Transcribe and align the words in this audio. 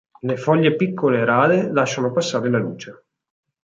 Le 0.23 0.35
foglie 0.35 0.75
piccole 0.75 1.19
e 1.19 1.25
rade 1.25 1.69
lasciano 1.71 2.11
passare 2.11 2.49
la 2.49 2.57
luce. 2.57 3.03